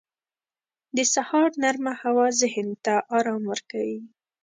[0.97, 3.99] •د سهار نرمه هوا ذهن ته آرام ورکوي.